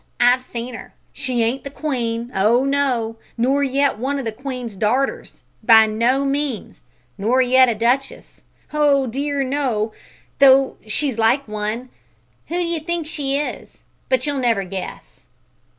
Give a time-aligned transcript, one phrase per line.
[0.19, 0.95] I've seen her!
[1.13, 6.25] She ain't the Queen oh no; nor yet one o' the Queen's darters by no
[6.25, 6.81] means;
[7.19, 8.43] nor yet a duchess
[8.73, 9.93] oh dear no,
[10.39, 11.89] though she's like one.
[12.47, 13.77] Who d'ye think she is?
[14.09, 15.27] But you'll never guess."